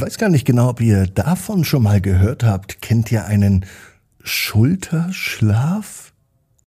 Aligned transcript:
Ich 0.00 0.06
weiß 0.06 0.16
gar 0.16 0.30
nicht 0.30 0.46
genau, 0.46 0.70
ob 0.70 0.80
ihr 0.80 1.06
davon 1.06 1.62
schon 1.62 1.82
mal 1.82 2.00
gehört 2.00 2.42
habt. 2.42 2.80
Kennt 2.80 3.12
ihr 3.12 3.26
einen 3.26 3.66
Schulterschlaf? 4.22 6.14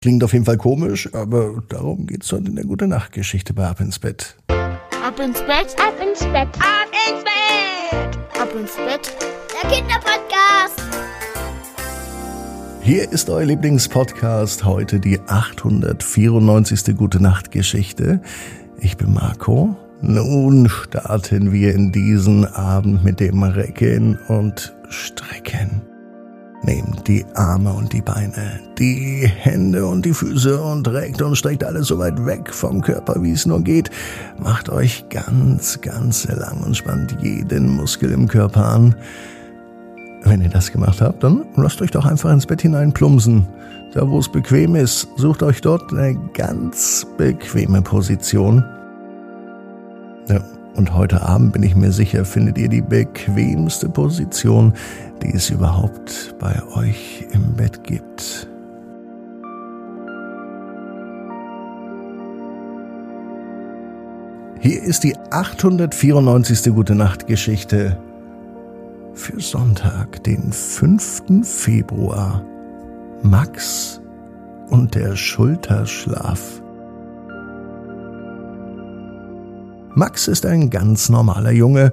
Klingt 0.00 0.24
auf 0.24 0.32
jeden 0.32 0.46
Fall 0.46 0.56
komisch, 0.56 1.12
aber 1.12 1.62
darum 1.68 2.06
geht's 2.06 2.32
heute 2.32 2.46
in 2.46 2.56
der 2.56 2.64
Gute 2.64 2.86
Nacht 2.86 3.12
Geschichte 3.12 3.52
bei 3.52 3.66
Ab 3.66 3.82
ins 3.82 3.98
Bett. 3.98 4.34
Ab 4.48 5.20
ins 5.20 5.40
Bett, 5.40 5.76
ab 5.78 5.94
ins 6.00 6.20
Bett, 6.20 6.48
ab 6.56 6.88
ins 7.06 7.22
Bett, 7.22 8.18
ab 8.40 8.48
ins 8.58 8.76
Bett. 8.76 9.14
Der 9.62 9.70
Kinderpodcast. 9.72 10.82
Hier 12.80 13.12
ist 13.12 13.28
euer 13.28 13.44
Lieblingspodcast, 13.44 14.64
heute 14.64 15.00
die 15.00 15.20
894. 15.20 16.96
Gute 16.96 17.22
Nacht 17.22 17.50
Geschichte. 17.50 18.22
Ich 18.78 18.96
bin 18.96 19.12
Marco. 19.12 19.76
Nun 20.00 20.68
starten 20.68 21.52
wir 21.52 21.74
in 21.74 21.90
diesen 21.90 22.44
Abend 22.44 23.02
mit 23.02 23.18
dem 23.18 23.42
Recken 23.42 24.16
und 24.28 24.72
Strecken. 24.88 25.82
Nehmt 26.62 27.08
die 27.08 27.24
Arme 27.34 27.72
und 27.72 27.92
die 27.92 28.00
Beine, 28.00 28.60
die 28.78 29.26
Hände 29.26 29.86
und 29.86 30.04
die 30.04 30.12
Füße 30.12 30.60
und 30.60 30.86
reckt 30.88 31.20
und 31.20 31.36
streckt 31.36 31.64
alles 31.64 31.88
so 31.88 31.98
weit 31.98 32.24
weg 32.26 32.52
vom 32.52 32.80
Körper, 32.80 33.22
wie 33.22 33.32
es 33.32 33.46
nur 33.46 33.60
geht. 33.60 33.90
Macht 34.38 34.68
euch 34.68 35.04
ganz, 35.08 35.80
ganz 35.80 36.28
lang 36.28 36.62
und 36.64 36.76
spannt 36.76 37.16
jeden 37.20 37.76
Muskel 37.76 38.12
im 38.12 38.28
Körper 38.28 38.66
an. 38.66 38.94
Wenn 40.24 40.42
ihr 40.42 40.50
das 40.50 40.70
gemacht 40.70 41.00
habt, 41.00 41.24
dann 41.24 41.44
lasst 41.56 41.82
euch 41.82 41.90
doch 41.90 42.04
einfach 42.04 42.32
ins 42.32 42.46
Bett 42.46 42.62
hinein 42.62 42.92
plumpsen. 42.92 43.46
Da, 43.94 44.08
wo 44.08 44.18
es 44.18 44.30
bequem 44.30 44.76
ist, 44.76 45.08
sucht 45.16 45.42
euch 45.42 45.60
dort 45.60 45.92
eine 45.92 46.16
ganz 46.34 47.06
bequeme 47.16 47.82
Position. 47.82 48.64
Ja, 50.28 50.40
und 50.74 50.94
heute 50.94 51.22
Abend 51.22 51.54
bin 51.54 51.62
ich 51.62 51.74
mir 51.74 51.90
sicher, 51.90 52.24
findet 52.24 52.58
ihr 52.58 52.68
die 52.68 52.82
bequemste 52.82 53.88
Position, 53.88 54.74
die 55.22 55.34
es 55.34 55.48
überhaupt 55.48 56.34
bei 56.38 56.62
euch 56.76 57.26
im 57.32 57.54
Bett 57.54 57.82
gibt. 57.82 58.46
Hier 64.60 64.82
ist 64.82 65.02
die 65.04 65.16
894. 65.30 66.74
Gute 66.74 66.94
Nacht 66.94 67.26
Geschichte 67.26 67.96
für 69.14 69.40
Sonntag, 69.40 70.22
den 70.24 70.52
5. 70.52 71.22
Februar. 71.42 72.44
Max 73.22 74.00
und 74.68 74.94
der 74.94 75.16
Schulterschlaf. 75.16 76.60
Max 79.98 80.28
ist 80.28 80.46
ein 80.46 80.70
ganz 80.70 81.08
normaler 81.08 81.50
Junge. 81.50 81.90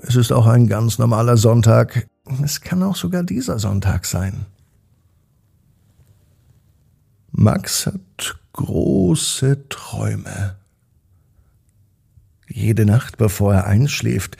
Es 0.00 0.16
ist 0.16 0.32
auch 0.32 0.46
ein 0.46 0.68
ganz 0.68 0.98
normaler 0.98 1.36
Sonntag. 1.36 2.08
Es 2.42 2.62
kann 2.62 2.82
auch 2.82 2.96
sogar 2.96 3.24
dieser 3.24 3.58
Sonntag 3.58 4.06
sein. 4.06 4.46
Max 7.30 7.84
hat 7.84 8.40
große 8.54 9.68
Träume. 9.68 10.56
Jede 12.48 12.86
Nacht, 12.86 13.18
bevor 13.18 13.52
er 13.52 13.66
einschläft, 13.66 14.38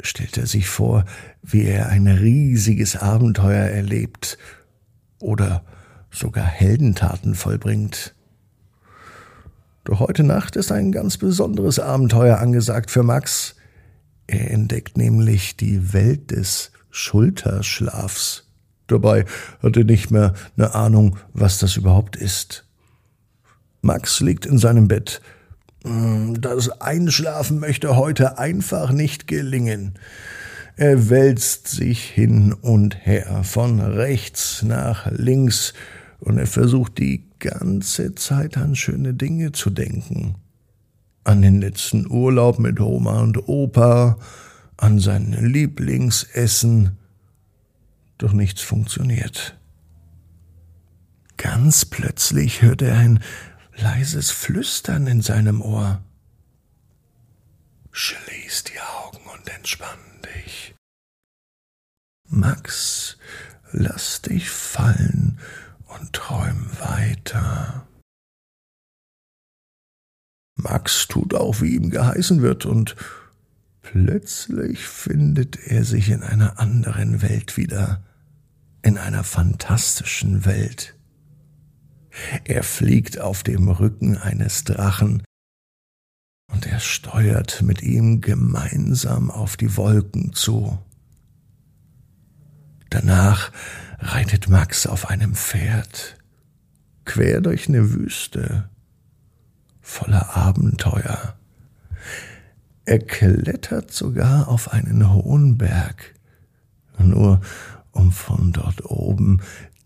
stellt 0.00 0.38
er 0.38 0.46
sich 0.46 0.70
vor, 0.70 1.04
wie 1.42 1.64
er 1.64 1.90
ein 1.90 2.06
riesiges 2.06 2.96
Abenteuer 2.96 3.66
erlebt 3.66 4.38
oder 5.20 5.66
sogar 6.10 6.46
Heldentaten 6.46 7.34
vollbringt. 7.34 8.14
Doch 9.88 10.00
heute 10.00 10.22
Nacht 10.22 10.56
ist 10.56 10.70
ein 10.70 10.92
ganz 10.92 11.16
besonderes 11.16 11.78
Abenteuer 11.80 12.40
angesagt 12.40 12.90
für 12.90 13.02
Max. 13.02 13.54
Er 14.26 14.50
entdeckt 14.50 14.98
nämlich 14.98 15.56
die 15.56 15.94
Welt 15.94 16.30
des 16.30 16.72
Schulterschlafs. 16.90 18.50
Dabei 18.86 19.24
hat 19.62 19.78
er 19.78 19.84
nicht 19.84 20.10
mehr 20.10 20.34
eine 20.58 20.74
Ahnung, 20.74 21.16
was 21.32 21.58
das 21.58 21.78
überhaupt 21.78 22.16
ist. 22.16 22.66
Max 23.80 24.20
liegt 24.20 24.44
in 24.44 24.58
seinem 24.58 24.88
Bett. 24.88 25.22
Hm, 25.84 26.38
das 26.38 26.68
Einschlafen 26.82 27.58
möchte 27.58 27.96
heute 27.96 28.36
einfach 28.36 28.92
nicht 28.92 29.26
gelingen. 29.26 29.94
Er 30.76 31.08
wälzt 31.08 31.66
sich 31.66 32.04
hin 32.04 32.52
und 32.52 33.06
her, 33.06 33.42
von 33.42 33.80
rechts 33.80 34.62
nach 34.62 35.10
links, 35.10 35.72
und 36.20 36.36
er 36.36 36.46
versucht 36.46 36.98
die 36.98 37.27
ganze 37.38 38.14
Zeit 38.14 38.56
an 38.56 38.74
schöne 38.74 39.14
Dinge 39.14 39.52
zu 39.52 39.70
denken. 39.70 40.36
An 41.24 41.42
den 41.42 41.60
letzten 41.60 42.10
Urlaub 42.10 42.58
mit 42.58 42.80
Oma 42.80 43.20
und 43.20 43.48
Opa, 43.48 44.18
an 44.76 44.98
sein 44.98 45.32
Lieblingsessen, 45.32 46.96
doch 48.16 48.32
nichts 48.32 48.62
funktioniert. 48.62 49.58
Ganz 51.36 51.84
plötzlich 51.84 52.62
hört 52.62 52.82
er 52.82 52.96
ein 52.96 53.22
leises 53.76 54.30
Flüstern 54.30 55.06
in 55.06 55.22
seinem 55.22 55.62
Ohr. 55.62 56.02
Schließ 57.92 58.64
die 58.64 58.80
Augen 58.80 59.24
und 59.34 59.48
entspann 59.48 59.98
dich. 60.24 60.74
Max, 62.28 63.18
lass 63.72 64.22
dich 64.22 64.50
fallen 64.50 65.38
und 65.88 66.12
träum 66.12 66.66
weiter. 66.78 67.86
Max 70.56 71.06
tut 71.08 71.34
auch, 71.34 71.60
wie 71.60 71.74
ihm 71.76 71.90
geheißen 71.90 72.42
wird, 72.42 72.66
und 72.66 72.96
Plötzlich 73.90 74.86
findet 74.86 75.56
er 75.66 75.82
sich 75.82 76.10
in 76.10 76.22
einer 76.22 76.58
anderen 76.58 77.22
Welt 77.22 77.56
wieder, 77.56 78.04
in 78.82 78.98
einer 78.98 79.24
fantastischen 79.24 80.44
Welt. 80.44 80.94
Er 82.44 82.62
fliegt 82.62 83.18
auf 83.18 83.42
dem 83.42 83.70
Rücken 83.70 84.18
eines 84.18 84.64
Drachen 84.64 85.22
und 86.52 86.66
er 86.66 86.80
steuert 86.80 87.62
mit 87.62 87.82
ihm 87.82 88.20
gemeinsam 88.20 89.30
auf 89.30 89.56
die 89.56 89.74
Wolken 89.78 90.34
zu. 90.34 90.78
Danach 92.90 93.52
reitet 93.98 94.48
Max 94.48 94.86
auf 94.86 95.10
einem 95.10 95.34
Pferd 95.34 96.16
quer 97.04 97.40
durch 97.40 97.68
eine 97.68 97.92
Wüste 97.92 98.68
voller 99.80 100.36
Abenteuer. 100.36 101.34
Er 102.84 102.98
klettert 102.98 103.90
sogar 103.92 104.48
auf 104.48 104.72
einen 104.72 105.12
hohen 105.12 105.58
Berg, 105.58 106.14
nur 106.98 107.40
um 107.92 108.12
von 108.12 108.52
dort 108.52 108.84
oben 108.84 109.40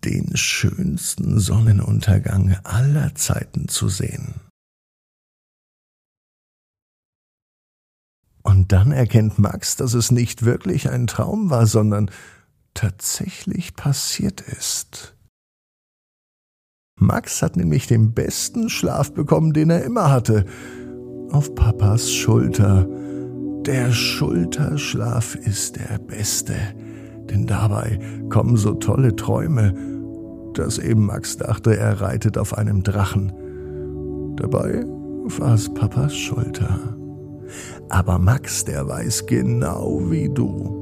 den 0.04 0.36
schönsten 0.36 1.38
Sonnenuntergang 1.38 2.56
aller 2.64 3.14
Zeiten 3.14 3.68
zu 3.68 3.88
sehen. 3.88 4.34
Und 8.42 8.72
dann 8.72 8.90
erkennt 8.90 9.38
Max, 9.38 9.76
dass 9.76 9.94
es 9.94 10.10
nicht 10.10 10.44
wirklich 10.44 10.90
ein 10.90 11.06
Traum 11.06 11.50
war, 11.50 11.66
sondern 11.66 12.10
tatsächlich 12.74 13.74
passiert 13.74 14.40
ist. 14.40 15.16
Max 16.96 17.42
hat 17.42 17.56
nämlich 17.56 17.86
den 17.86 18.12
besten 18.14 18.68
Schlaf 18.68 19.12
bekommen, 19.12 19.52
den 19.52 19.70
er 19.70 19.84
immer 19.84 20.10
hatte, 20.10 20.44
auf 21.30 21.54
Papas 21.54 22.12
Schulter. 22.12 22.86
Der 23.66 23.92
Schulterschlaf 23.92 25.34
ist 25.34 25.76
der 25.76 25.98
beste, 25.98 26.54
denn 27.30 27.46
dabei 27.46 27.98
kommen 28.28 28.56
so 28.56 28.74
tolle 28.74 29.16
Träume, 29.16 29.74
dass 30.54 30.78
eben 30.78 31.06
Max 31.06 31.36
dachte, 31.36 31.76
er 31.76 32.00
reitet 32.00 32.38
auf 32.38 32.56
einem 32.56 32.82
Drachen. 32.82 33.32
Dabei 34.36 34.84
war 35.38 35.54
es 35.54 35.72
Papas 35.72 36.14
Schulter. 36.14 36.96
Aber 37.88 38.18
Max, 38.18 38.64
der 38.64 38.86
weiß 38.88 39.26
genau 39.26 40.10
wie 40.10 40.28
du. 40.28 40.81